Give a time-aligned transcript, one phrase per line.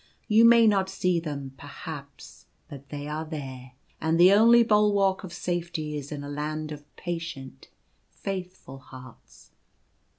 [0.27, 5.31] You may not see them, perhaps— but they are there, and the only bulwark of
[5.31, 7.69] safety is in a land of patient,
[8.09, 9.51] faithful hearts."